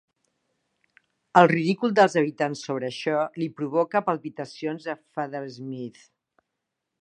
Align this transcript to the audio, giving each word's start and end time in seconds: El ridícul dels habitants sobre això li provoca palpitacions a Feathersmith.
El 1.41 1.49
ridícul 1.51 1.93
dels 1.99 2.15
habitants 2.21 2.63
sobre 2.69 2.89
això 2.93 3.19
li 3.43 3.51
provoca 3.61 4.03
palpitacions 4.09 4.89
a 4.95 4.97
Feathersmith. 5.03 6.03